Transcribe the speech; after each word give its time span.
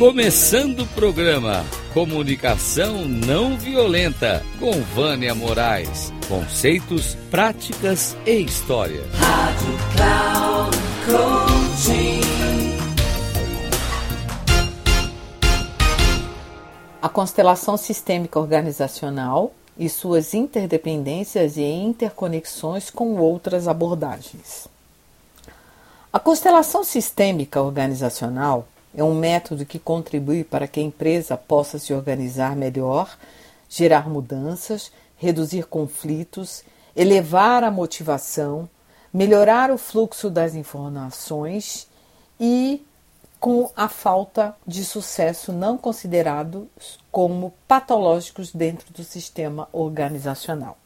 Começando 0.00 0.80
o 0.80 0.86
programa 0.86 1.62
Comunicação 1.92 3.04
Não 3.04 3.58
Violenta 3.58 4.42
com 4.58 4.72
Vânia 4.80 5.34
Moraes. 5.34 6.10
Conceitos, 6.26 7.16
práticas 7.30 8.16
e 8.24 8.40
história. 8.40 9.02
Rádio 9.12 9.78
Cloud 9.94 10.76
Coaching. 11.04 12.20
A 17.02 17.08
constelação 17.10 17.76
sistêmica 17.76 18.40
organizacional 18.40 19.52
e 19.78 19.86
suas 19.90 20.32
interdependências 20.32 21.58
e 21.58 21.62
interconexões 21.62 22.88
com 22.88 23.18
outras 23.18 23.68
abordagens. 23.68 24.66
A 26.10 26.18
constelação 26.18 26.84
sistêmica 26.84 27.60
organizacional 27.60 28.66
é 28.94 29.04
um 29.04 29.14
método 29.14 29.64
que 29.64 29.78
contribui 29.78 30.42
para 30.44 30.66
que 30.66 30.80
a 30.80 30.82
empresa 30.82 31.36
possa 31.36 31.78
se 31.78 31.94
organizar 31.94 32.56
melhor, 32.56 33.16
gerar 33.68 34.08
mudanças, 34.08 34.90
reduzir 35.16 35.66
conflitos, 35.66 36.64
elevar 36.96 37.62
a 37.62 37.70
motivação, 37.70 38.68
melhorar 39.12 39.70
o 39.70 39.78
fluxo 39.78 40.28
das 40.28 40.54
informações 40.54 41.88
e 42.38 42.84
com 43.38 43.70
a 43.74 43.88
falta 43.88 44.54
de 44.66 44.84
sucesso 44.84 45.52
não 45.52 45.78
considerados 45.78 46.66
como 47.10 47.54
patológicos 47.66 48.52
dentro 48.52 48.92
do 48.92 49.02
sistema 49.02 49.68
organizacional. 49.72 50.76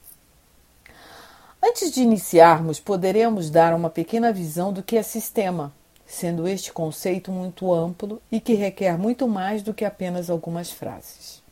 Antes 1.62 1.90
de 1.90 2.02
iniciarmos, 2.02 2.78
poderemos 2.78 3.50
dar 3.50 3.74
uma 3.74 3.88
pequena 3.88 4.32
visão 4.32 4.72
do 4.72 4.82
que 4.82 4.96
é 4.96 5.02
sistema, 5.02 5.72
sendo 6.06 6.46
este 6.46 6.72
conceito 6.72 7.32
muito 7.32 7.72
amplo 7.72 8.20
e 8.30 8.40
que 8.40 8.54
requer 8.54 8.98
muito 8.98 9.26
mais 9.26 9.62
do 9.62 9.74
que 9.74 9.84
apenas 9.84 10.30
algumas 10.30 10.70
frases. 10.70 11.42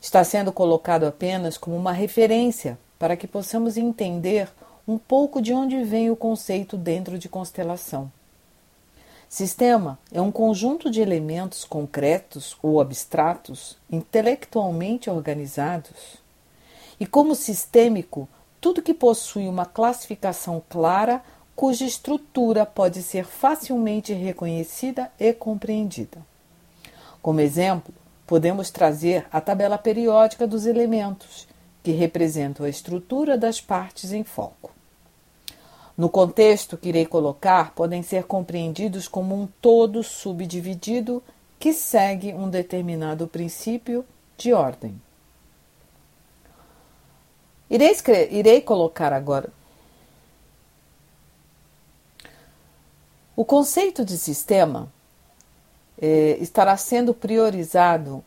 Está 0.00 0.24
sendo 0.24 0.52
colocado 0.52 1.04
apenas 1.04 1.56
como 1.56 1.76
uma 1.76 1.92
referência 1.92 2.78
para 2.98 3.16
que 3.16 3.26
possamos 3.26 3.76
entender 3.76 4.48
um 4.86 4.98
pouco 4.98 5.40
de 5.40 5.52
onde 5.52 5.82
vem 5.84 6.10
o 6.10 6.16
conceito 6.16 6.76
dentro 6.76 7.18
de 7.18 7.28
constelação. 7.28 8.10
Sistema 9.28 9.98
é 10.12 10.20
um 10.20 10.30
conjunto 10.30 10.90
de 10.90 11.00
elementos 11.00 11.64
concretos 11.64 12.56
ou 12.62 12.80
abstratos, 12.80 13.78
intelectualmente 13.90 15.08
organizados. 15.08 16.16
E 17.00 17.06
como 17.06 17.34
sistêmico, 17.34 18.28
tudo 18.60 18.82
que 18.82 18.92
possui 18.92 19.48
uma 19.48 19.64
classificação 19.64 20.62
clara, 20.68 21.22
cuja 21.54 21.84
estrutura 21.84 22.64
pode 22.64 23.02
ser 23.02 23.24
facilmente 23.24 24.12
reconhecida 24.12 25.10
e 25.18 25.32
compreendida. 25.32 26.18
Como 27.20 27.40
exemplo, 27.40 27.94
podemos 28.26 28.70
trazer 28.70 29.26
a 29.30 29.40
tabela 29.40 29.78
periódica 29.78 30.46
dos 30.46 30.66
elementos, 30.66 31.46
que 31.82 31.92
representam 31.92 32.64
a 32.64 32.68
estrutura 32.68 33.36
das 33.36 33.60
partes 33.60 34.12
em 34.12 34.24
foco. 34.24 34.70
No 35.96 36.08
contexto 36.08 36.76
que 36.76 36.88
irei 36.88 37.04
colocar, 37.04 37.74
podem 37.74 38.02
ser 38.02 38.24
compreendidos 38.24 39.06
como 39.06 39.34
um 39.34 39.46
todo 39.60 40.02
subdividido 40.02 41.22
que 41.58 41.72
segue 41.72 42.32
um 42.32 42.48
determinado 42.48 43.28
princípio 43.28 44.04
de 44.36 44.52
ordem. 44.52 45.00
Irei, 47.68 47.94
irei 48.30 48.60
colocar 48.60 49.12
agora. 49.12 49.50
O 53.42 53.44
conceito 53.44 54.04
de 54.04 54.16
sistema 54.16 54.88
eh, 56.00 56.38
estará 56.40 56.76
sendo 56.76 57.12
priorizado 57.12 58.24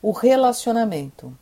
o 0.00 0.12
relacionamento 0.12 1.36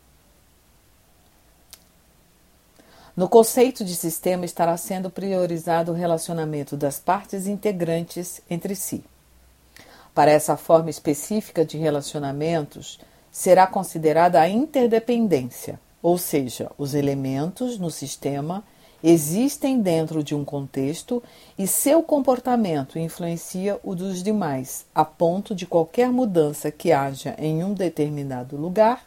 No 3.14 3.28
conceito 3.28 3.84
de 3.84 3.94
sistema 3.94 4.46
estará 4.46 4.74
sendo 4.78 5.10
priorizado 5.10 5.92
o 5.92 5.94
relacionamento 5.94 6.78
das 6.78 6.98
partes 6.98 7.46
integrantes 7.46 8.40
entre 8.48 8.74
si. 8.74 9.04
Para 10.14 10.30
essa 10.30 10.56
forma 10.56 10.88
específica 10.88 11.62
de 11.62 11.76
relacionamentos, 11.76 12.98
será 13.30 13.66
considerada 13.66 14.40
a 14.40 14.48
interdependência, 14.48 15.78
ou 16.02 16.16
seja, 16.16 16.72
os 16.78 16.94
elementos 16.94 17.78
no 17.78 17.90
sistema 17.90 18.64
existem 19.02 19.80
dentro 19.80 20.22
de 20.22 20.34
um 20.34 20.44
contexto 20.44 21.22
e 21.58 21.66
seu 21.66 22.02
comportamento 22.02 22.98
influencia 22.98 23.78
o 23.82 23.94
dos 23.94 24.22
demais, 24.22 24.84
a 24.94 25.04
ponto 25.04 25.54
de 25.54 25.66
qualquer 25.66 26.10
mudança 26.10 26.70
que 26.70 26.92
haja 26.92 27.34
em 27.38 27.64
um 27.64 27.72
determinado 27.72 28.56
lugar 28.56 29.04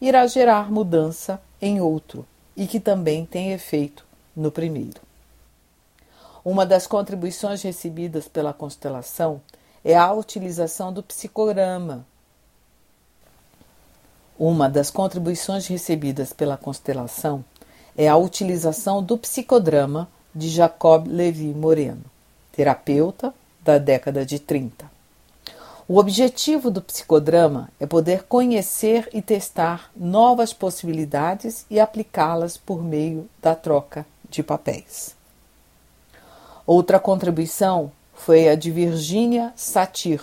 irá 0.00 0.26
gerar 0.26 0.70
mudança 0.70 1.40
em 1.60 1.80
outro, 1.80 2.26
e 2.56 2.66
que 2.66 2.80
também 2.80 3.24
tem 3.24 3.52
efeito 3.52 4.04
no 4.34 4.50
primeiro. 4.50 5.00
Uma 6.44 6.66
das 6.66 6.88
contribuições 6.88 7.62
recebidas 7.62 8.26
pela 8.26 8.52
constelação 8.52 9.40
é 9.84 9.96
a 9.96 10.12
utilização 10.12 10.92
do 10.92 11.02
psicograma. 11.02 12.04
Uma 14.36 14.68
das 14.68 14.90
contribuições 14.90 15.68
recebidas 15.68 16.32
pela 16.32 16.56
constelação 16.56 17.44
é 17.96 18.08
a 18.08 18.16
utilização 18.16 19.02
do 19.02 19.18
psicodrama 19.18 20.08
de 20.34 20.48
Jacob 20.48 21.06
Levi 21.06 21.54
Moreno, 21.54 22.04
terapeuta 22.52 23.34
da 23.62 23.78
década 23.78 24.24
de 24.24 24.38
30. 24.38 24.90
O 25.88 25.98
objetivo 25.98 26.70
do 26.70 26.80
psicodrama 26.80 27.68
é 27.78 27.86
poder 27.86 28.24
conhecer 28.24 29.08
e 29.12 29.20
testar 29.20 29.90
novas 29.94 30.52
possibilidades 30.52 31.66
e 31.68 31.78
aplicá-las 31.78 32.56
por 32.56 32.82
meio 32.82 33.28
da 33.42 33.54
troca 33.54 34.06
de 34.30 34.42
papéis. 34.42 35.14
Outra 36.66 36.98
contribuição 36.98 37.92
foi 38.14 38.48
a 38.48 38.54
de 38.54 38.70
Virginia 38.70 39.52
Satir, 39.56 40.22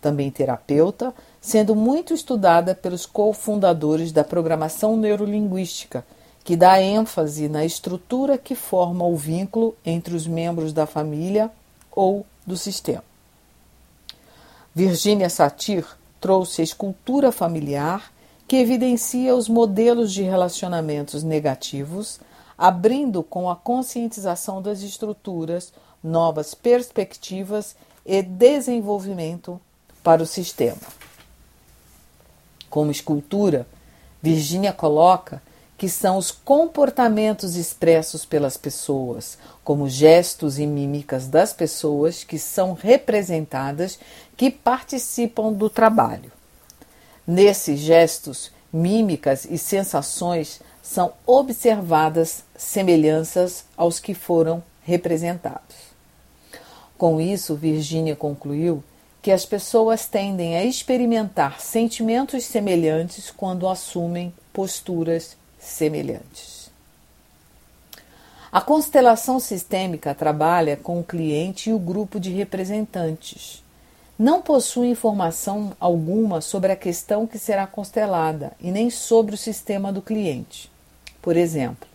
também 0.00 0.30
terapeuta, 0.30 1.14
sendo 1.40 1.76
muito 1.76 2.14
estudada 2.14 2.74
pelos 2.74 3.06
cofundadores 3.06 4.10
da 4.10 4.24
programação 4.24 4.96
neurolinguística, 4.96 6.04
que 6.46 6.56
dá 6.56 6.80
ênfase 6.80 7.48
na 7.48 7.64
estrutura 7.64 8.38
que 8.38 8.54
forma 8.54 9.04
o 9.04 9.16
vínculo 9.16 9.76
entre 9.84 10.14
os 10.14 10.28
membros 10.28 10.72
da 10.72 10.86
família 10.86 11.50
ou 11.90 12.24
do 12.46 12.56
sistema. 12.56 13.02
Virginia 14.72 15.28
Satir 15.28 15.84
trouxe 16.20 16.60
a 16.60 16.64
escultura 16.64 17.32
familiar 17.32 18.12
que 18.46 18.54
evidencia 18.54 19.34
os 19.34 19.48
modelos 19.48 20.12
de 20.12 20.22
relacionamentos 20.22 21.24
negativos, 21.24 22.20
abrindo 22.56 23.24
com 23.24 23.50
a 23.50 23.56
conscientização 23.56 24.62
das 24.62 24.82
estruturas 24.82 25.72
novas 26.00 26.54
perspectivas 26.54 27.74
e 28.06 28.22
desenvolvimento 28.22 29.60
para 30.00 30.22
o 30.22 30.26
sistema. 30.26 30.78
Como 32.70 32.92
escultura, 32.92 33.66
Virginia 34.22 34.72
coloca 34.72 35.42
que 35.78 35.88
são 35.88 36.16
os 36.16 36.30
comportamentos 36.30 37.54
expressos 37.54 38.24
pelas 38.24 38.56
pessoas, 38.56 39.36
como 39.62 39.88
gestos 39.88 40.58
e 40.58 40.66
mímicas 40.66 41.26
das 41.28 41.52
pessoas 41.52 42.24
que 42.24 42.38
são 42.38 42.72
representadas 42.72 43.98
que 44.36 44.50
participam 44.50 45.52
do 45.52 45.68
trabalho. 45.68 46.32
Nesses 47.26 47.80
gestos, 47.80 48.50
mímicas 48.72 49.44
e 49.44 49.58
sensações 49.58 50.60
são 50.82 51.12
observadas 51.26 52.44
semelhanças 52.56 53.64
aos 53.76 53.98
que 53.98 54.14
foram 54.14 54.62
representados. 54.82 55.76
Com 56.96 57.20
isso, 57.20 57.54
Virginia 57.54 58.16
concluiu 58.16 58.82
que 59.20 59.32
as 59.32 59.44
pessoas 59.44 60.06
tendem 60.06 60.56
a 60.56 60.64
experimentar 60.64 61.60
sentimentos 61.60 62.44
semelhantes 62.44 63.30
quando 63.30 63.68
assumem 63.68 64.32
posturas 64.52 65.36
semelhantes. 65.66 66.70
A 68.50 68.60
constelação 68.60 69.38
sistêmica 69.38 70.14
trabalha 70.14 70.76
com 70.76 71.00
o 71.00 71.04
cliente 71.04 71.70
e 71.70 71.72
o 71.72 71.78
grupo 71.78 72.18
de 72.18 72.30
representantes. 72.30 73.62
Não 74.18 74.40
possui 74.40 74.88
informação 74.88 75.72
alguma 75.78 76.40
sobre 76.40 76.72
a 76.72 76.76
questão 76.76 77.26
que 77.26 77.38
será 77.38 77.66
constelada 77.66 78.52
e 78.60 78.70
nem 78.70 78.88
sobre 78.88 79.34
o 79.34 79.38
sistema 79.38 79.92
do 79.92 80.00
cliente. 80.00 80.70
Por 81.20 81.36
exemplo, 81.36 81.86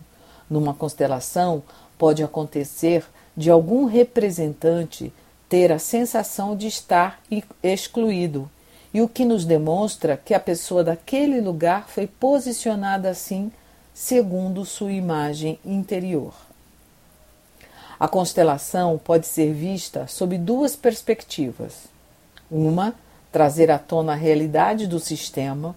numa 0.48 0.72
constelação, 0.72 1.62
pode 1.98 2.22
acontecer 2.22 3.04
de 3.36 3.50
algum 3.50 3.86
representante 3.86 5.12
ter 5.48 5.72
a 5.72 5.78
sensação 5.78 6.56
de 6.56 6.66
estar 6.66 7.20
excluído, 7.62 8.48
e 8.94 9.00
o 9.00 9.08
que 9.08 9.24
nos 9.24 9.44
demonstra 9.44 10.16
que 10.16 10.34
a 10.34 10.40
pessoa 10.40 10.84
daquele 10.84 11.40
lugar 11.40 11.88
foi 11.88 12.06
posicionada 12.06 13.08
assim 13.08 13.50
segundo 13.94 14.64
sua 14.64 14.92
imagem 14.92 15.58
interior. 15.64 16.34
A 17.98 18.08
constelação 18.08 18.98
pode 18.98 19.26
ser 19.26 19.52
vista 19.52 20.06
sob 20.06 20.36
duas 20.36 20.74
perspectivas. 20.74 21.84
Uma 22.50 22.94
trazer 23.30 23.70
à 23.70 23.78
tona 23.78 24.12
a 24.12 24.16
realidade 24.16 24.86
do 24.86 24.98
sistema, 24.98 25.74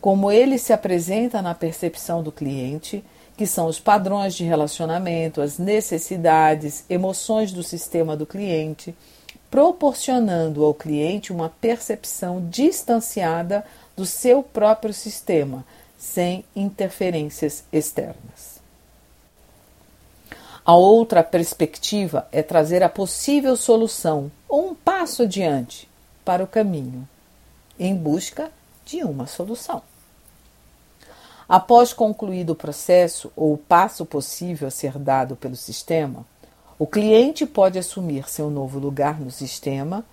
como 0.00 0.30
ele 0.30 0.58
se 0.58 0.72
apresenta 0.72 1.40
na 1.40 1.54
percepção 1.54 2.22
do 2.22 2.32
cliente, 2.32 3.04
que 3.36 3.46
são 3.46 3.66
os 3.66 3.78
padrões 3.78 4.34
de 4.34 4.44
relacionamento, 4.44 5.42
as 5.42 5.58
necessidades, 5.58 6.84
emoções 6.88 7.52
do 7.52 7.62
sistema 7.62 8.16
do 8.16 8.24
cliente, 8.24 8.94
proporcionando 9.50 10.64
ao 10.64 10.74
cliente 10.74 11.32
uma 11.32 11.48
percepção 11.48 12.46
distanciada 12.48 13.64
do 13.96 14.06
seu 14.06 14.42
próprio 14.42 14.92
sistema, 14.92 15.64
sem 15.98 16.44
interferências 16.54 17.64
externas. 17.72 18.60
A 20.64 20.74
outra 20.74 21.22
perspectiva 21.22 22.26
é 22.32 22.42
trazer 22.42 22.82
a 22.82 22.88
possível 22.88 23.56
solução 23.56 24.30
ou 24.48 24.70
um 24.70 24.74
passo 24.74 25.22
adiante 25.22 25.88
para 26.24 26.42
o 26.42 26.46
caminho, 26.46 27.08
em 27.78 27.94
busca 27.94 28.50
de 28.84 29.04
uma 29.04 29.26
solução. 29.28 29.80
Após 31.48 31.92
concluído 31.92 32.50
o 32.50 32.56
processo 32.56 33.30
ou 33.36 33.52
o 33.54 33.58
passo 33.58 34.04
possível 34.04 34.66
a 34.66 34.70
ser 34.70 34.98
dado 34.98 35.36
pelo 35.36 35.54
sistema, 35.54 36.26
o 36.76 36.86
cliente 36.86 37.46
pode 37.46 37.78
assumir 37.78 38.28
seu 38.28 38.50
novo 38.50 38.80
lugar 38.80 39.20
no 39.20 39.30
sistema, 39.30 40.04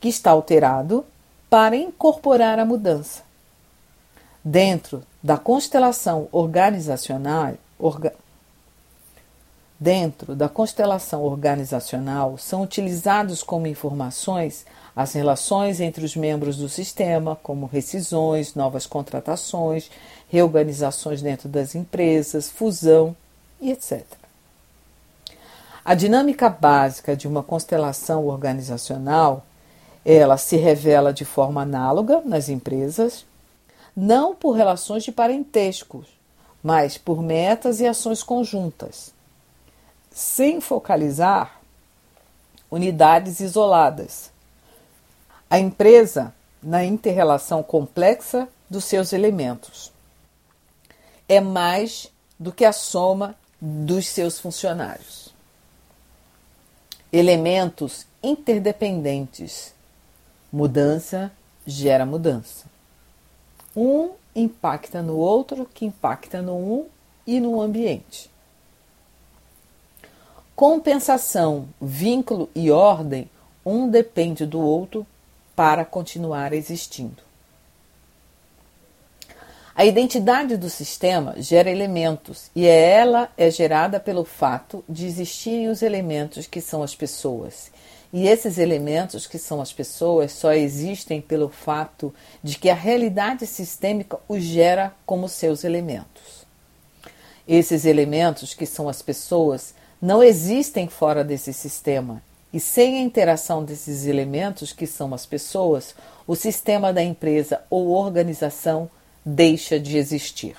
que 0.00 0.08
está 0.08 0.32
alterado, 0.32 1.06
para 1.48 1.76
incorporar 1.76 2.58
a 2.58 2.64
mudança. 2.64 3.27
Dentro 4.50 5.02
da 5.22 5.36
constelação 5.36 6.26
organizacional, 6.32 7.52
orga, 7.78 8.14
dentro 9.78 10.34
da 10.34 10.48
constelação 10.48 11.22
organizacional 11.22 12.38
são 12.38 12.62
utilizados 12.62 13.42
como 13.42 13.66
informações 13.66 14.64
as 14.96 15.12
relações 15.12 15.82
entre 15.82 16.02
os 16.02 16.16
membros 16.16 16.56
do 16.56 16.66
sistema, 16.66 17.36
como 17.42 17.66
rescisões, 17.66 18.54
novas 18.54 18.86
contratações, 18.86 19.90
reorganizações 20.30 21.20
dentro 21.20 21.46
das 21.46 21.74
empresas, 21.74 22.48
fusão 22.48 23.14
e 23.60 23.70
etc. 23.70 24.02
A 25.84 25.94
dinâmica 25.94 26.48
básica 26.48 27.14
de 27.14 27.28
uma 27.28 27.42
constelação 27.42 28.26
organizacional, 28.26 29.44
ela 30.06 30.38
se 30.38 30.56
revela 30.56 31.12
de 31.12 31.26
forma 31.26 31.60
análoga 31.60 32.22
nas 32.24 32.48
empresas, 32.48 33.26
não 34.00 34.34
por 34.34 34.52
relações 34.52 35.02
de 35.02 35.10
parentescos, 35.10 36.06
mas 36.62 36.96
por 36.96 37.20
metas 37.20 37.80
e 37.80 37.86
ações 37.86 38.22
conjuntas, 38.22 39.12
sem 40.10 40.60
focalizar 40.60 41.60
unidades 42.70 43.40
isoladas. 43.40 44.30
A 45.50 45.58
empresa 45.58 46.32
na 46.62 46.84
interrelação 46.84 47.62
complexa 47.62 48.48
dos 48.70 48.84
seus 48.84 49.12
elementos 49.12 49.90
é 51.28 51.40
mais 51.40 52.12
do 52.38 52.52
que 52.52 52.64
a 52.64 52.72
soma 52.72 53.34
dos 53.60 54.06
seus 54.06 54.38
funcionários 54.38 55.28
elementos 57.12 58.06
interdependentes. 58.22 59.74
Mudança 60.52 61.32
gera 61.66 62.04
mudança. 62.04 62.66
Um 63.78 64.10
impacta 64.34 65.00
no 65.00 65.16
outro, 65.16 65.64
que 65.72 65.86
impacta 65.86 66.42
no 66.42 66.56
um 66.56 66.86
e 67.24 67.38
no 67.38 67.60
ambiente. 67.60 68.28
Compensação, 70.56 71.68
vínculo 71.80 72.50
e 72.56 72.72
ordem, 72.72 73.30
um 73.64 73.88
depende 73.88 74.44
do 74.44 74.58
outro 74.58 75.06
para 75.54 75.84
continuar 75.84 76.52
existindo. 76.52 77.22
A 79.76 79.84
identidade 79.84 80.56
do 80.56 80.68
sistema 80.68 81.40
gera 81.40 81.70
elementos 81.70 82.50
e 82.56 82.66
ela 82.66 83.30
é 83.36 83.48
gerada 83.48 84.00
pelo 84.00 84.24
fato 84.24 84.84
de 84.88 85.06
existirem 85.06 85.68
os 85.68 85.82
elementos 85.82 86.48
que 86.48 86.60
são 86.60 86.82
as 86.82 86.96
pessoas. 86.96 87.70
E 88.12 88.26
esses 88.26 88.56
elementos 88.56 89.26
que 89.26 89.38
são 89.38 89.60
as 89.60 89.72
pessoas 89.72 90.32
só 90.32 90.52
existem 90.52 91.20
pelo 91.20 91.48
fato 91.48 92.14
de 92.42 92.58
que 92.58 92.70
a 92.70 92.74
realidade 92.74 93.46
sistêmica 93.46 94.18
os 94.26 94.42
gera 94.42 94.94
como 95.04 95.28
seus 95.28 95.62
elementos. 95.62 96.46
Esses 97.46 97.84
elementos 97.84 98.54
que 98.54 98.66
são 98.66 98.88
as 98.88 99.02
pessoas 99.02 99.74
não 100.00 100.22
existem 100.22 100.88
fora 100.88 101.24
desse 101.24 101.52
sistema, 101.52 102.22
e 102.52 102.58
sem 102.58 102.98
a 102.98 103.02
interação 103.02 103.62
desses 103.62 104.06
elementos 104.06 104.72
que 104.72 104.86
são 104.86 105.12
as 105.12 105.26
pessoas, 105.26 105.94
o 106.26 106.34
sistema 106.34 106.92
da 106.92 107.02
empresa 107.02 107.60
ou 107.68 107.88
organização 107.88 108.90
deixa 109.24 109.78
de 109.78 109.98
existir. 109.98 110.56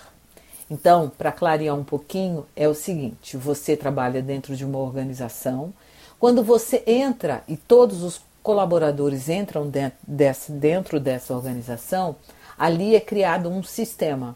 Então, 0.69 1.09
para 1.09 1.31
clarear 1.31 1.75
um 1.75 1.83
pouquinho, 1.83 2.45
é 2.55 2.67
o 2.67 2.75
seguinte: 2.75 3.35
você 3.35 3.75
trabalha 3.75 4.21
dentro 4.21 4.55
de 4.55 4.63
uma 4.63 4.77
organização. 4.77 5.73
Quando 6.19 6.44
você 6.44 6.83
entra 6.86 7.44
e 7.48 7.56
todos 7.56 8.04
os 8.04 8.21
colaboradores 8.44 9.30
entram 9.30 9.71
dentro 10.48 11.00
dessa, 11.00 11.33
organização, 11.33 12.16
ali 12.57 12.94
é 12.95 13.00
criado 13.00 13.50
um 13.50 13.63
sistema. 13.63 14.36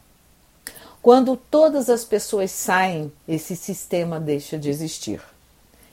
Quando 1.01 1.35
todas 1.35 1.89
as 1.89 2.05
pessoas 2.05 2.51
saem, 2.51 3.11
esse 3.27 3.57
sistema 3.57 4.19
deixa 4.19 4.57
de 4.57 4.69
existir. 4.69 5.21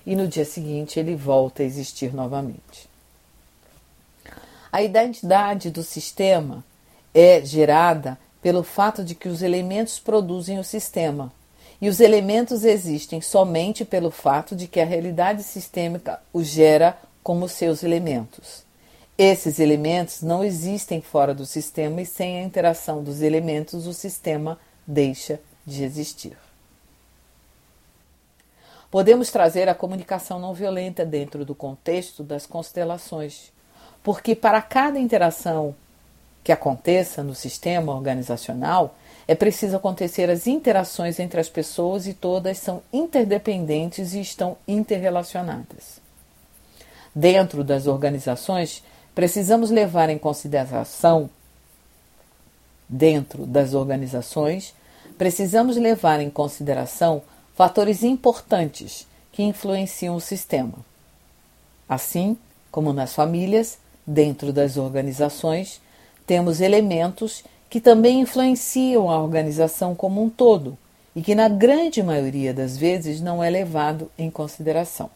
E 0.07 0.15
no 0.15 0.29
dia 0.29 0.45
seguinte 0.45 1.01
ele 1.01 1.17
volta 1.17 1.63
a 1.63 1.67
existir 1.67 2.15
novamente. 2.15 2.89
A 4.71 4.83
identidade 4.83 5.71
do 5.71 5.83
sistema 5.83 6.65
é 7.13 7.45
gerada 7.45 8.17
pelo 8.41 8.63
fato 8.63 9.05
de 9.05 9.17
que 9.17 9.29
os 9.29 9.43
elementos 9.43 9.99
produzem 9.99 10.61
o 10.61 10.65
sistema, 10.65 11.33
e 11.81 11.89
os 11.89 11.99
elementos 12.01 12.65
existem 12.65 13.21
somente 13.21 13.85
pelo 13.85 14.11
fato 14.11 14.55
de 14.55 14.67
que 14.67 14.81
a 14.81 14.85
realidade 14.85 15.43
sistêmica 15.43 16.21
os 16.33 16.47
gera 16.47 16.99
como 17.23 17.49
seus 17.49 17.83
elementos. 17.83 18.65
Esses 19.17 19.59
elementos 19.59 20.23
não 20.23 20.43
existem 20.43 21.01
fora 21.01 21.35
do 21.35 21.47
sistema 21.47 22.03
e 22.03 22.07
sem 22.07 22.39
a 22.39 22.43
interação 22.43 23.03
dos 23.03 23.23
elementos 23.23 23.87
o 23.87 23.95
sistema 23.95 24.59
deixa 24.87 25.41
de 25.67 25.85
existir. 25.85 26.37
Podemos 28.91 29.31
trazer 29.31 29.69
a 29.69 29.75
comunicação 29.75 30.39
não 30.39 30.53
violenta 30.53 31.05
dentro 31.05 31.45
do 31.45 31.55
contexto 31.55 32.25
das 32.25 32.45
constelações, 32.45 33.53
porque 34.03 34.35
para 34.35 34.61
cada 34.61 34.99
interação 34.99 35.75
que 36.43 36.51
aconteça 36.51 37.23
no 37.23 37.35
sistema 37.35 37.95
organizacional, 37.95 38.97
é 39.31 39.35
preciso 39.37 39.77
acontecer 39.77 40.29
as 40.29 40.49
interações 40.49 41.21
entre 41.21 41.39
as 41.39 41.49
pessoas 41.49 42.05
e 42.09 42.13
todas 42.13 42.59
são 42.59 42.83
interdependentes 42.93 44.13
e 44.13 44.21
estão 44.21 44.57
interrelacionadas. 44.67 46.01
Dentro 47.15 47.63
das 47.63 47.87
organizações, 47.87 48.83
precisamos 49.15 49.71
levar 49.71 50.11
em 50.11 50.19
consideração 50.19 51.31
dentro 52.89 53.47
das 53.47 53.73
organizações, 53.73 54.75
precisamos 55.17 55.77
levar 55.77 56.19
em 56.19 56.29
consideração 56.29 57.23
fatores 57.55 58.03
importantes 58.03 59.07
que 59.31 59.45
influenciam 59.45 60.17
o 60.17 60.21
sistema. 60.21 60.85
Assim 61.89 62.37
como 62.69 62.93
nas 62.93 63.15
famílias, 63.15 63.79
dentro 64.05 64.53
das 64.53 64.77
organizações, 64.77 65.81
temos 66.27 66.61
elementos 66.61 67.45
que 67.71 67.81
também 67.81 68.21
influenciam 68.21 69.09
a 69.09 69.23
organização 69.23 69.95
como 69.95 70.21
um 70.21 70.29
todo 70.29 70.77
e 71.15 71.23
que, 71.23 71.37
na 71.37 71.49
grande 71.49 72.03
maioria 72.03 72.53
das 72.53 72.77
vezes, 72.77 73.21
não 73.21 73.43
é 73.43 73.49
levado 73.49 74.11
em 74.19 74.29
consideração. 74.29 75.09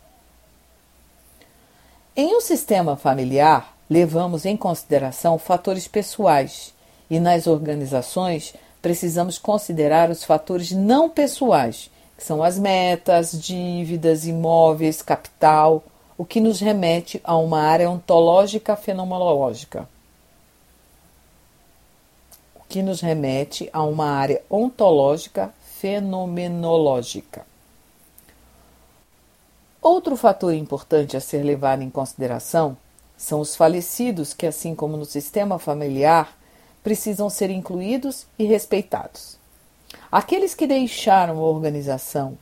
Em 2.16 2.36
um 2.36 2.40
sistema 2.40 2.96
familiar, 2.96 3.76
levamos 3.90 4.46
em 4.46 4.56
consideração 4.56 5.36
fatores 5.36 5.88
pessoais 5.88 6.72
e 7.10 7.18
nas 7.18 7.48
organizações 7.48 8.54
precisamos 8.80 9.36
considerar 9.36 10.08
os 10.08 10.22
fatores 10.22 10.70
não 10.70 11.10
pessoais, 11.10 11.90
que 12.16 12.22
são 12.22 12.40
as 12.40 12.56
metas, 12.56 13.32
dívidas, 13.32 14.26
imóveis, 14.26 15.02
capital, 15.02 15.82
o 16.16 16.24
que 16.24 16.40
nos 16.40 16.60
remete 16.60 17.20
a 17.24 17.36
uma 17.36 17.62
área 17.62 17.90
ontológica 17.90 18.76
fenomenológica 18.76 19.88
que 22.74 22.82
nos 22.82 23.00
remete 23.00 23.70
a 23.72 23.84
uma 23.84 24.10
área 24.10 24.42
ontológica 24.50 25.54
fenomenológica. 25.76 27.46
Outro 29.80 30.16
fator 30.16 30.52
importante 30.52 31.16
a 31.16 31.20
ser 31.20 31.44
levado 31.44 31.82
em 31.82 31.88
consideração 31.88 32.76
são 33.16 33.38
os 33.38 33.54
falecidos, 33.54 34.34
que, 34.34 34.44
assim 34.44 34.74
como 34.74 34.96
no 34.96 35.04
sistema 35.04 35.56
familiar, 35.56 36.36
precisam 36.82 37.30
ser 37.30 37.48
incluídos 37.48 38.26
e 38.36 38.44
respeitados. 38.44 39.38
Aqueles 40.10 40.52
que 40.52 40.66
deixaram 40.66 41.38
a 41.38 41.42
organização, 41.42 42.36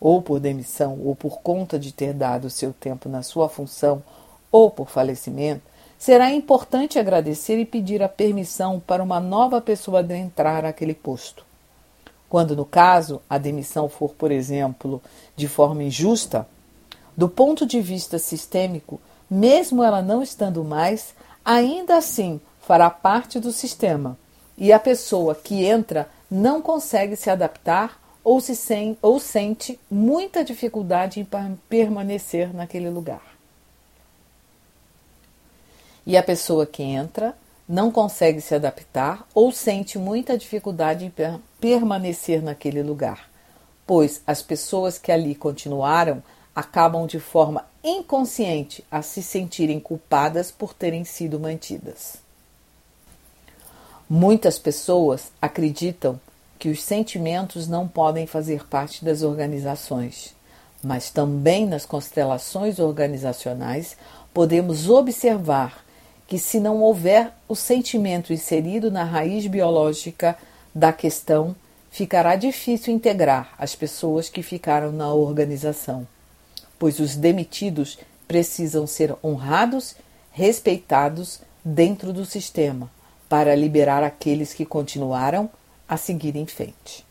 ou 0.00 0.22
por 0.22 0.40
demissão, 0.40 0.98
ou 1.04 1.14
por 1.14 1.42
conta 1.42 1.78
de 1.78 1.92
ter 1.92 2.14
dado 2.14 2.48
seu 2.48 2.72
tempo 2.72 3.06
na 3.06 3.22
sua 3.22 3.50
função, 3.50 4.02
ou 4.50 4.70
por 4.70 4.88
falecimento, 4.88 5.60
será 6.04 6.30
importante 6.30 6.98
agradecer 6.98 7.58
e 7.58 7.64
pedir 7.64 8.02
a 8.02 8.08
permissão 8.10 8.78
para 8.78 9.02
uma 9.02 9.18
nova 9.18 9.58
pessoa 9.58 10.00
adentrar 10.00 10.62
aquele 10.62 10.92
posto. 10.92 11.46
Quando, 12.28 12.54
no 12.54 12.66
caso, 12.66 13.22
a 13.26 13.38
demissão 13.38 13.88
for, 13.88 14.10
por 14.10 14.30
exemplo, 14.30 15.00
de 15.34 15.48
forma 15.48 15.82
injusta, 15.82 16.46
do 17.16 17.26
ponto 17.26 17.64
de 17.64 17.80
vista 17.80 18.18
sistêmico, 18.18 19.00
mesmo 19.30 19.82
ela 19.82 20.02
não 20.02 20.22
estando 20.22 20.62
mais, 20.62 21.14
ainda 21.42 21.96
assim 21.96 22.38
fará 22.60 22.90
parte 22.90 23.40
do 23.40 23.50
sistema 23.50 24.18
e 24.58 24.74
a 24.74 24.78
pessoa 24.78 25.34
que 25.34 25.64
entra 25.64 26.06
não 26.30 26.60
consegue 26.60 27.16
se 27.16 27.30
adaptar 27.30 27.98
ou, 28.22 28.42
se 28.42 28.54
sem, 28.54 28.98
ou 29.00 29.18
sente 29.18 29.80
muita 29.90 30.44
dificuldade 30.44 31.18
em 31.18 31.26
permanecer 31.66 32.54
naquele 32.54 32.90
lugar. 32.90 33.33
E 36.06 36.16
a 36.16 36.22
pessoa 36.22 36.66
que 36.66 36.82
entra 36.82 37.34
não 37.68 37.90
consegue 37.90 38.40
se 38.40 38.54
adaptar 38.54 39.26
ou 39.34 39.50
sente 39.50 39.98
muita 39.98 40.36
dificuldade 40.36 41.04
em 41.04 41.10
per 41.10 41.38
permanecer 41.58 42.42
naquele 42.42 42.82
lugar, 42.82 43.30
pois 43.86 44.20
as 44.26 44.42
pessoas 44.42 44.98
que 44.98 45.10
ali 45.10 45.34
continuaram 45.34 46.22
acabam 46.54 47.06
de 47.06 47.18
forma 47.18 47.64
inconsciente 47.82 48.84
a 48.90 49.02
se 49.02 49.22
sentirem 49.22 49.80
culpadas 49.80 50.50
por 50.50 50.74
terem 50.74 51.04
sido 51.04 51.40
mantidas. 51.40 52.16
Muitas 54.08 54.58
pessoas 54.58 55.32
acreditam 55.40 56.20
que 56.58 56.68
os 56.68 56.82
sentimentos 56.82 57.66
não 57.66 57.88
podem 57.88 58.26
fazer 58.26 58.66
parte 58.66 59.04
das 59.04 59.22
organizações, 59.22 60.34
mas 60.82 61.10
também 61.10 61.66
nas 61.66 61.86
constelações 61.86 62.78
organizacionais 62.78 63.96
podemos 64.32 64.88
observar 64.88 65.83
que, 66.26 66.38
se 66.38 66.58
não 66.58 66.82
houver 66.82 67.32
o 67.48 67.54
sentimento 67.54 68.32
inserido 68.32 68.90
na 68.90 69.04
raiz 69.04 69.46
biológica 69.46 70.36
da 70.74 70.92
questão, 70.92 71.54
ficará 71.90 72.34
difícil 72.34 72.92
integrar 72.92 73.54
as 73.58 73.74
pessoas 73.74 74.28
que 74.28 74.42
ficaram 74.42 74.90
na 74.90 75.12
organização, 75.12 76.06
pois 76.78 76.98
os 76.98 77.14
demitidos 77.14 77.98
precisam 78.26 78.86
ser 78.86 79.14
honrados, 79.22 79.94
respeitados 80.32 81.40
dentro 81.64 82.12
do 82.12 82.24
sistema, 82.24 82.90
para 83.28 83.54
liberar 83.54 84.02
aqueles 84.02 84.52
que 84.52 84.64
continuaram 84.64 85.48
a 85.88 85.96
seguir 85.96 86.36
em 86.36 86.46
frente. 86.46 87.04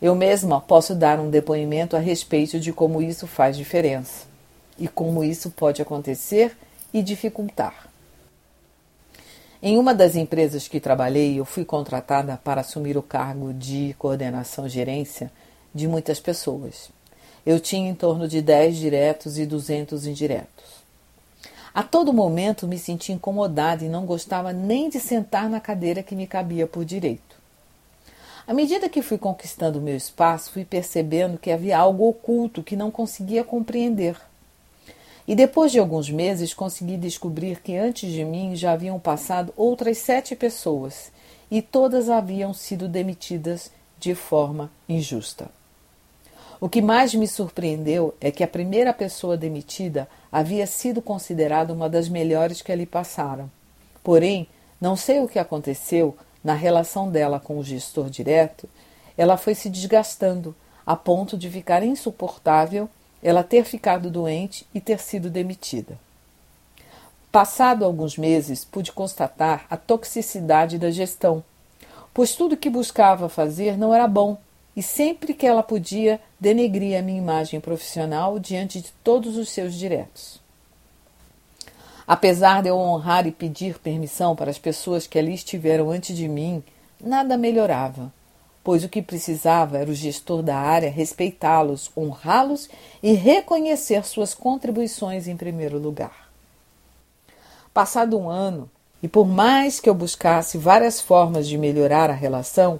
Eu 0.00 0.14
mesma 0.14 0.60
posso 0.60 0.94
dar 0.94 1.18
um 1.18 1.28
depoimento 1.28 1.96
a 1.96 1.98
respeito 1.98 2.58
de 2.58 2.72
como 2.72 3.02
isso 3.02 3.26
faz 3.26 3.56
diferença 3.56 4.26
e 4.78 4.88
como 4.88 5.22
isso 5.22 5.50
pode 5.50 5.82
acontecer 5.82 6.56
e 6.92 7.02
dificultar. 7.02 7.88
Em 9.62 9.76
uma 9.76 9.94
das 9.94 10.16
empresas 10.16 10.66
que 10.66 10.80
trabalhei, 10.80 11.38
eu 11.38 11.44
fui 11.44 11.64
contratada 11.64 12.40
para 12.42 12.62
assumir 12.62 12.96
o 12.96 13.02
cargo 13.02 13.52
de 13.52 13.94
coordenação 13.98 14.68
gerência 14.68 15.30
de 15.74 15.86
muitas 15.86 16.18
pessoas. 16.18 16.90
Eu 17.44 17.60
tinha 17.60 17.90
em 17.90 17.94
torno 17.94 18.26
de 18.26 18.40
10 18.40 18.76
diretos 18.76 19.38
e 19.38 19.44
200 19.44 20.06
indiretos. 20.06 20.80
A 21.74 21.82
todo 21.82 22.12
momento 22.12 22.66
me 22.66 22.78
sentia 22.78 23.14
incomodada 23.14 23.84
e 23.84 23.88
não 23.88 24.04
gostava 24.06 24.52
nem 24.52 24.88
de 24.88 24.98
sentar 24.98 25.48
na 25.48 25.60
cadeira 25.60 26.02
que 26.02 26.16
me 26.16 26.26
cabia 26.26 26.66
por 26.66 26.84
direito. 26.84 27.38
À 28.46 28.52
medida 28.52 28.88
que 28.88 29.02
fui 29.02 29.18
conquistando 29.18 29.80
meu 29.80 29.96
espaço, 29.96 30.50
fui 30.50 30.64
percebendo 30.64 31.38
que 31.38 31.52
havia 31.52 31.78
algo 31.78 32.08
oculto 32.08 32.62
que 32.62 32.74
não 32.74 32.90
conseguia 32.90 33.44
compreender. 33.44 34.16
E 35.30 35.34
depois 35.36 35.70
de 35.70 35.78
alguns 35.78 36.10
meses 36.10 36.52
consegui 36.52 36.96
descobrir 36.96 37.60
que 37.60 37.76
antes 37.76 38.10
de 38.10 38.24
mim 38.24 38.56
já 38.56 38.72
haviam 38.72 38.98
passado 38.98 39.54
outras 39.56 39.98
sete 39.98 40.34
pessoas 40.34 41.12
e 41.48 41.62
todas 41.62 42.10
haviam 42.10 42.52
sido 42.52 42.88
demitidas 42.88 43.70
de 43.96 44.12
forma 44.12 44.72
injusta. 44.88 45.48
O 46.60 46.68
que 46.68 46.82
mais 46.82 47.14
me 47.14 47.28
surpreendeu 47.28 48.12
é 48.20 48.32
que 48.32 48.42
a 48.42 48.48
primeira 48.48 48.92
pessoa 48.92 49.36
demitida 49.36 50.08
havia 50.32 50.66
sido 50.66 51.00
considerada 51.00 51.72
uma 51.72 51.88
das 51.88 52.08
melhores 52.08 52.60
que 52.60 52.72
ali 52.72 52.84
passaram. 52.84 53.48
Porém, 54.02 54.48
não 54.80 54.96
sei 54.96 55.20
o 55.20 55.28
que 55.28 55.38
aconteceu 55.38 56.16
na 56.42 56.54
relação 56.54 57.08
dela 57.08 57.38
com 57.38 57.56
o 57.56 57.62
gestor 57.62 58.10
direto, 58.10 58.68
ela 59.16 59.36
foi 59.36 59.54
se 59.54 59.70
desgastando 59.70 60.56
a 60.84 60.96
ponto 60.96 61.38
de 61.38 61.48
ficar 61.48 61.84
insuportável 61.84 62.90
ela 63.22 63.42
ter 63.42 63.64
ficado 63.64 64.10
doente 64.10 64.66
e 64.74 64.80
ter 64.80 64.98
sido 64.98 65.30
demitida. 65.30 65.98
Passado 67.30 67.84
alguns 67.84 68.16
meses, 68.16 68.64
pude 68.64 68.90
constatar 68.90 69.66
a 69.70 69.76
toxicidade 69.76 70.78
da 70.78 70.90
gestão, 70.90 71.44
pois 72.12 72.34
tudo 72.34 72.56
que 72.56 72.68
buscava 72.68 73.28
fazer 73.28 73.76
não 73.76 73.94
era 73.94 74.08
bom 74.08 74.36
e 74.76 74.82
sempre 74.82 75.34
que 75.34 75.46
ela 75.46 75.62
podia, 75.62 76.20
denegria 76.38 77.00
a 77.00 77.02
minha 77.02 77.18
imagem 77.18 77.60
profissional 77.60 78.38
diante 78.38 78.80
de 78.80 78.92
todos 79.04 79.36
os 79.36 79.48
seus 79.50 79.74
diretos. 79.74 80.40
Apesar 82.06 82.62
de 82.62 82.68
eu 82.68 82.76
honrar 82.76 83.26
e 83.26 83.30
pedir 83.30 83.78
permissão 83.78 84.34
para 84.34 84.50
as 84.50 84.58
pessoas 84.58 85.06
que 85.06 85.18
ali 85.18 85.34
estiveram 85.34 85.90
antes 85.90 86.16
de 86.16 86.26
mim, 86.26 86.62
nada 87.00 87.36
melhorava 87.36 88.12
pois 88.62 88.84
o 88.84 88.88
que 88.88 89.00
precisava 89.00 89.78
era 89.78 89.90
o 89.90 89.94
gestor 89.94 90.42
da 90.42 90.56
área 90.56 90.90
respeitá-los, 90.90 91.90
honrá-los 91.96 92.68
e 93.02 93.12
reconhecer 93.12 94.04
suas 94.04 94.34
contribuições 94.34 95.26
em 95.26 95.36
primeiro 95.36 95.78
lugar. 95.78 96.30
Passado 97.72 98.18
um 98.18 98.28
ano, 98.28 98.68
e 99.02 99.08
por 99.08 99.26
mais 99.26 99.80
que 99.80 99.88
eu 99.88 99.94
buscasse 99.94 100.58
várias 100.58 101.00
formas 101.00 101.48
de 101.48 101.56
melhorar 101.56 102.10
a 102.10 102.14
relação, 102.14 102.78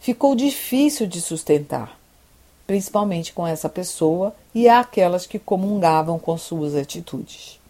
ficou 0.00 0.34
difícil 0.34 1.06
de 1.06 1.20
sustentar, 1.20 1.96
principalmente 2.66 3.32
com 3.32 3.46
essa 3.46 3.68
pessoa 3.68 4.34
e 4.54 4.68
aquelas 4.68 5.26
que 5.26 5.38
comungavam 5.38 6.18
com 6.18 6.36
suas 6.36 6.74
atitudes. 6.74 7.60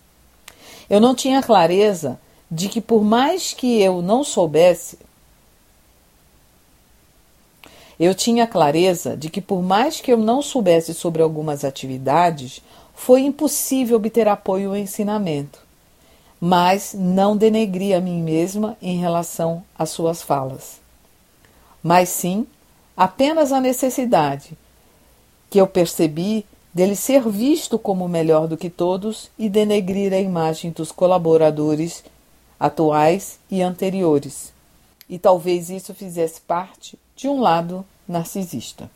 Eu 0.89 1.01
não 1.01 1.15
tinha 1.15 1.43
clareza 1.43 2.19
de 2.51 2.69
que, 2.69 2.81
por 2.81 3.05
mais 3.05 3.53
que 3.53 3.81
eu 3.81 4.01
não 4.03 4.25
soubesse, 4.25 4.99
eu 8.01 8.15
tinha 8.15 8.47
clareza 8.47 9.15
de 9.15 9.29
que, 9.29 9.43
por 9.43 9.63
mais 9.63 10.01
que 10.01 10.11
eu 10.11 10.17
não 10.17 10.41
soubesse 10.41 10.95
sobre 10.95 11.21
algumas 11.21 11.67
atividades, 11.67 12.63
foi 12.95 13.21
impossível 13.21 13.99
obter 13.99 14.27
apoio 14.27 14.75
e 14.75 14.81
ensinamento. 14.81 15.59
Mas 16.41 16.95
não 16.95 17.37
denegri 17.37 17.93
a 17.93 18.01
mim 18.01 18.23
mesma 18.23 18.75
em 18.81 18.99
relação 18.99 19.63
às 19.79 19.91
suas 19.91 20.23
falas. 20.23 20.81
Mas 21.83 22.09
sim 22.09 22.47
apenas 22.97 23.53
a 23.53 23.61
necessidade 23.61 24.57
que 25.51 25.61
eu 25.61 25.67
percebi 25.67 26.47
dele 26.73 26.97
ser 26.97 27.29
visto 27.29 27.79
como 27.79 28.09
melhor 28.09 28.49
do 28.49 28.57
que 28.57 28.71
todos 28.71 29.31
e 29.39 29.47
denegrir 29.47 30.15
a 30.15 30.19
imagem 30.19 30.71
dos 30.71 30.91
colaboradores 30.91 32.03
atuais 32.59 33.39
e 33.51 33.61
anteriores. 33.61 34.59
E 35.11 35.19
talvez 35.19 35.69
isso 35.69 35.93
fizesse 35.93 36.41
parte 36.41 36.99
de 37.17 37.29
um 37.29 37.41
lado 37.41 37.85
narcisista. 38.09 38.89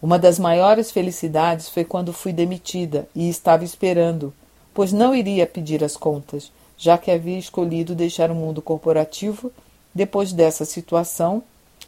Uma 0.00 0.18
das 0.18 0.38
maiores 0.38 0.90
felicidades 0.90 1.68
foi 1.68 1.84
quando 1.84 2.12
fui 2.12 2.32
demitida 2.32 3.08
e 3.14 3.28
estava 3.28 3.64
esperando, 3.64 4.32
pois 4.72 4.92
não 4.92 5.14
iria 5.14 5.46
pedir 5.46 5.82
as 5.82 5.96
contas, 5.96 6.52
já 6.76 6.96
que 6.96 7.10
havia 7.10 7.38
escolhido 7.38 7.94
deixar 7.94 8.30
o 8.30 8.34
mundo 8.34 8.62
corporativo 8.62 9.50
depois 9.92 10.32
dessa 10.32 10.64
situação 10.64 11.42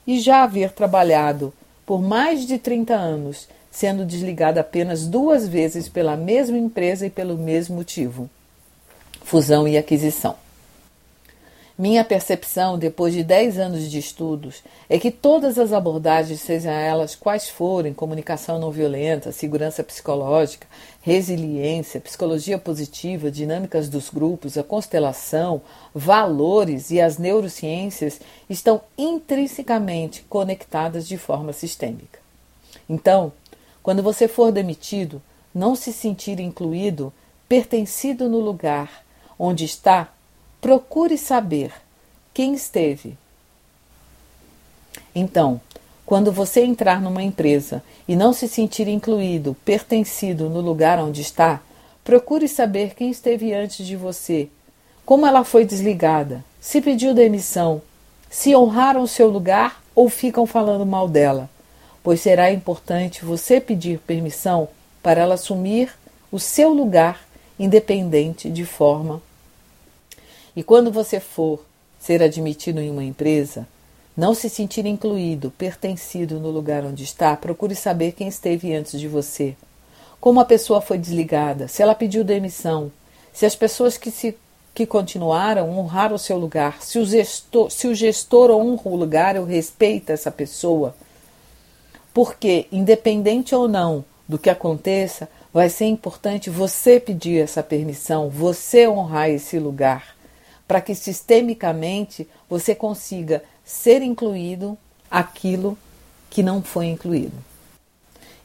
e 0.07 0.19
já 0.19 0.43
haver 0.43 0.73
trabalhado 0.73 1.53
por 1.85 2.01
mais 2.01 2.47
de 2.47 2.59
30 2.59 2.95
anos, 2.95 3.47
sendo 3.71 4.05
desligada 4.05 4.63
apenas 4.63 5.07
duas 5.07 5.47
vezes 5.47 5.89
pela 5.89 6.17
mesma 6.17 6.57
empresa 6.57 7.07
e 7.07 7.11
pelo 7.11 7.37
mesmo 7.37 7.77
motivo 7.77 8.29
fusão 9.31 9.69
e 9.69 9.79
aquisição. 9.79 10.35
Minha 11.81 12.05
percepção, 12.05 12.79
depois 12.79 13.15
de 13.15 13.25
10 13.25 13.59
anos 13.59 13.91
de 13.91 13.99
estudos, 13.99 14.63
é 14.87 14.99
que 14.99 15.11
todas 15.11 15.59
as 15.59 15.73
abordagens, 15.73 16.43
sejam 16.43 16.71
elas 16.71 17.15
quais 17.15 17.49
forem, 17.49 17.95
comunicação 17.95 18.59
não 18.59 18.71
violenta, 18.71 19.33
segurança 19.33 19.83
psicológica, 19.83 20.67
resiliência, 21.01 21.99
psicologia 21.99 22.59
positiva, 22.59 23.31
dinâmicas 23.31 23.89
dos 23.89 24.11
grupos, 24.11 24.59
a 24.59 24.63
constelação, 24.63 25.63
valores 25.95 26.91
e 26.91 27.01
as 27.01 27.17
neurociências, 27.17 28.21
estão 28.51 28.83
intrinsecamente 28.99 30.23
conectadas 30.29 31.09
de 31.09 31.17
forma 31.17 31.51
sistêmica. 31.55 32.19
Então, 32.91 33.33
quando 33.83 34.03
você 34.03 34.29
for 34.29 34.53
demitido, 34.53 35.23
não 35.55 35.75
se 35.75 35.95
sentir 35.95 36.41
incluído, 36.41 37.11
pertencido 37.49 38.29
no 38.29 38.39
lugar 38.39 39.03
onde 39.39 39.65
está 39.65 40.13
procure 40.61 41.17
saber 41.17 41.73
quem 42.35 42.55
esteve. 42.55 43.17
Então, 45.15 45.61
quando 46.05 46.33
você 46.33 46.63
entrar 46.63 47.01
numa 47.01 47.23
empresa 47.23 47.83
e 48.07 48.15
não 48.17 48.33
se 48.33 48.49
sentir 48.49 48.89
incluído, 48.89 49.57
pertencido 49.65 50.49
no 50.49 50.61
lugar 50.61 50.99
onde 50.99 51.21
está, 51.21 51.61
procure 52.05 52.49
saber 52.49 52.95
quem 52.95 53.11
esteve 53.11 53.55
antes 53.55 53.87
de 53.87 53.97
você, 53.97 54.49
como 55.07 55.27
ela 55.27 55.45
foi 55.45 55.65
desligada, 55.65 56.45
se 56.61 56.81
pediu 56.81 57.15
demissão, 57.15 57.81
se 58.29 58.55
honraram 58.55 59.07
seu 59.07 59.29
lugar 59.29 59.83
ou 59.95 60.09
ficam 60.09 60.47
falando 60.47 60.85
mal 60.85 61.09
dela, 61.09 61.49
pois 62.03 62.21
será 62.21 62.53
importante 62.53 63.25
você 63.25 63.61
pedir 63.61 63.99
permissão 63.99 64.69
para 65.03 65.21
ela 65.21 65.35
assumir 65.35 65.93
o 66.31 66.39
seu 66.39 66.73
lugar 66.73 67.21
independente 67.59 68.51
de 68.51 68.65
forma. 68.65 69.23
E 70.57 70.63
quando 70.63 70.91
você 70.91 71.21
for 71.21 71.65
ser 71.99 72.23
admitido 72.23 72.81
em 72.81 72.91
uma 72.91 73.05
empresa, 73.05 73.69
não 74.17 74.35
se 74.35 74.49
sentir 74.49 74.85
incluído, 74.87 75.53
pertencido 75.57 76.41
no 76.41 76.51
lugar 76.51 76.85
onde 76.85 77.05
está, 77.05 77.37
procure 77.37 77.75
saber 77.75 78.13
quem 78.13 78.29
esteve 78.29 78.75
antes 78.75 78.99
de 78.99 79.07
você. 79.07 79.55
Como 80.21 80.41
a 80.41 80.45
pessoa 80.45 80.81
foi 80.81 80.99
desligada, 80.99 81.69
se 81.69 81.83
ela 81.83 81.95
pediu 81.95 82.25
demissão, 82.25 82.91
se 83.33 83.47
as 83.47 83.55
pessoas 83.55 83.97
que, 83.97 84.11
se, 84.11 84.37
que 84.75 84.85
continuaram 84.85 85.71
honraram 85.71 86.17
o 86.17 86.19
seu 86.19 86.37
lugar, 86.37 86.83
se 86.83 86.99
o 86.99 87.07
gestor, 87.07 87.71
se 87.71 87.87
o 87.87 87.95
gestor 87.95 88.51
honra 88.51 88.83
o 88.85 88.97
lugar 88.97 89.37
ou 89.37 89.45
respeita 89.45 90.13
essa 90.13 90.31
pessoa. 90.31 90.95
Porque, 92.13 92.67
independente 92.73 93.55
ou 93.55 93.69
não 93.69 94.05
do 94.29 94.39
que 94.39 94.51
aconteça, 94.51 95.29
vai 95.53 95.71
ser 95.71 95.87
importante 95.87 96.51
você 96.51 96.99
pedir 96.99 97.39
essa 97.41 97.63
permissão, 97.63 98.29
você 98.29 98.89
honrar 98.89 99.31
esse 99.31 99.59
lugar 99.59 100.20
para 100.71 100.81
que 100.81 100.95
sistemicamente 100.95 102.29
você 102.49 102.77
consiga 102.77 103.43
ser 103.65 104.03
incluído 104.03 104.79
aquilo 105.11 105.77
que 106.31 106.45
não 106.45 106.63
foi 106.63 106.87
incluído. 106.87 107.37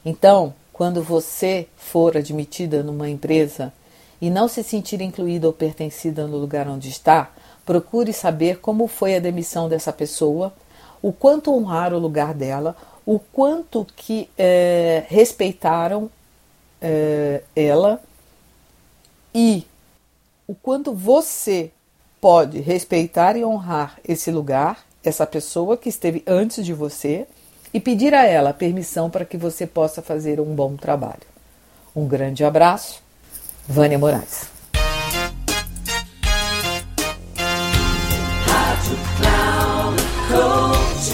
Então, 0.04 0.52
quando 0.72 1.04
você 1.04 1.68
for 1.76 2.16
admitida 2.16 2.82
numa 2.82 3.08
empresa 3.08 3.72
e 4.20 4.28
não 4.28 4.48
se 4.48 4.64
sentir 4.64 5.00
incluída 5.00 5.46
ou 5.46 5.52
pertencida 5.52 6.26
no 6.26 6.36
lugar 6.36 6.66
onde 6.66 6.88
está, 6.88 7.30
procure 7.64 8.12
saber 8.12 8.58
como 8.58 8.88
foi 8.88 9.14
a 9.14 9.20
demissão 9.20 9.68
dessa 9.68 9.92
pessoa, 9.92 10.52
o 11.00 11.12
quanto 11.12 11.54
honrar 11.54 11.94
o 11.94 11.98
lugar 12.00 12.34
dela, 12.34 12.76
o 13.06 13.20
quanto 13.20 13.86
que 13.94 14.28
é, 14.36 15.04
respeitaram 15.06 16.10
é, 16.82 17.44
ela 17.54 18.02
e 19.32 19.64
o 20.44 20.56
quanto 20.56 20.92
você 20.92 21.70
pode 22.26 22.58
respeitar 22.58 23.36
e 23.36 23.44
honrar 23.44 24.00
esse 24.04 24.32
lugar, 24.32 24.80
essa 25.04 25.24
pessoa 25.24 25.76
que 25.76 25.88
esteve 25.88 26.24
antes 26.26 26.66
de 26.66 26.74
você 26.74 27.24
e 27.72 27.78
pedir 27.78 28.12
a 28.14 28.26
ela 28.26 28.52
permissão 28.52 29.08
para 29.08 29.24
que 29.24 29.36
você 29.36 29.64
possa 29.64 30.02
fazer 30.02 30.40
um 30.40 30.52
bom 30.52 30.74
trabalho. 30.74 31.22
Um 31.94 32.04
grande 32.04 32.44
abraço, 32.44 33.00
Vânia 33.68 33.96
Moraes. 33.96 34.50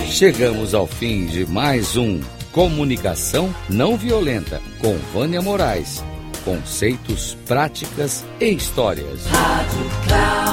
Chegamos 0.09 0.73
ao 0.73 0.87
fim 0.87 1.27
de 1.27 1.45
mais 1.45 1.95
um 1.95 2.23
Comunicação 2.53 3.55
Não 3.69 3.99
Violenta 3.99 4.63
com 4.81 4.97
Vânia 5.13 5.43
Moraes 5.43 6.03
conceitos, 6.45 7.37
práticas 7.47 8.25
e 8.41 8.51
histórias. 8.51 9.25
Rádio 9.27 9.91
Cloud 10.07 10.52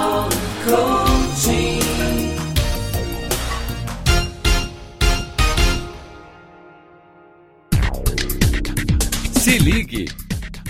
Se 9.42 9.58
ligue. 9.58 10.06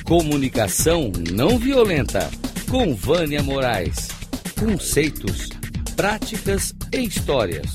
Comunicação 0.05 1.11
não 1.33 1.59
violenta 1.59 2.29
com 2.69 2.95
Vânia 2.95 3.43
Moraes. 3.43 4.07
Conceitos, 4.57 5.49
práticas 5.97 6.73
e 6.93 6.99
histórias. 6.99 7.73